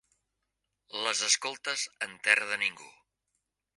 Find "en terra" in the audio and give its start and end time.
2.07-2.49